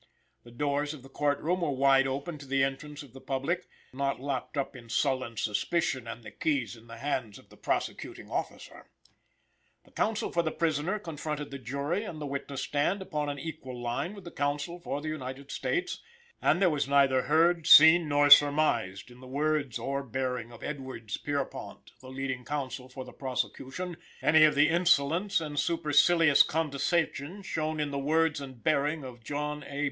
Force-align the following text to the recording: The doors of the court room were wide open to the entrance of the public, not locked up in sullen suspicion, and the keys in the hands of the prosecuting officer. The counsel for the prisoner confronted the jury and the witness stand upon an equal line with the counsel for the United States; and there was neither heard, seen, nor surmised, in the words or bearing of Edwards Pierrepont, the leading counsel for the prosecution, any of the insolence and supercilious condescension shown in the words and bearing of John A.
The 0.43 0.49
doors 0.49 0.95
of 0.95 1.03
the 1.03 1.09
court 1.09 1.39
room 1.41 1.61
were 1.61 1.69
wide 1.69 2.07
open 2.07 2.39
to 2.39 2.47
the 2.47 2.63
entrance 2.63 3.03
of 3.03 3.13
the 3.13 3.21
public, 3.21 3.67
not 3.93 4.19
locked 4.19 4.57
up 4.57 4.75
in 4.75 4.89
sullen 4.89 5.37
suspicion, 5.37 6.07
and 6.07 6.23
the 6.23 6.31
keys 6.31 6.75
in 6.75 6.87
the 6.87 6.97
hands 6.97 7.37
of 7.37 7.49
the 7.49 7.55
prosecuting 7.55 8.27
officer. 8.27 8.89
The 9.85 9.91
counsel 9.91 10.31
for 10.31 10.41
the 10.41 10.49
prisoner 10.49 10.97
confronted 10.97 11.51
the 11.51 11.59
jury 11.59 12.03
and 12.03 12.19
the 12.19 12.25
witness 12.25 12.63
stand 12.63 12.99
upon 13.03 13.29
an 13.29 13.37
equal 13.37 13.79
line 13.79 14.15
with 14.15 14.23
the 14.23 14.31
counsel 14.31 14.79
for 14.79 15.01
the 15.01 15.07
United 15.09 15.51
States; 15.51 16.01
and 16.41 16.59
there 16.59 16.71
was 16.71 16.87
neither 16.87 17.21
heard, 17.27 17.67
seen, 17.67 18.09
nor 18.09 18.31
surmised, 18.31 19.11
in 19.11 19.19
the 19.19 19.27
words 19.27 19.77
or 19.77 20.01
bearing 20.01 20.51
of 20.51 20.63
Edwards 20.63 21.17
Pierrepont, 21.17 21.91
the 21.99 22.09
leading 22.09 22.43
counsel 22.43 22.89
for 22.89 23.05
the 23.05 23.13
prosecution, 23.13 23.97
any 24.19 24.45
of 24.45 24.55
the 24.55 24.67
insolence 24.67 25.39
and 25.39 25.59
supercilious 25.59 26.41
condescension 26.41 27.43
shown 27.43 27.79
in 27.79 27.91
the 27.91 27.99
words 27.99 28.41
and 28.41 28.63
bearing 28.63 29.03
of 29.03 29.23
John 29.23 29.61
A. 29.61 29.79